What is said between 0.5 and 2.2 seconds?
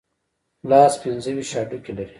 لاس پنځه ویشت هډوکي لري.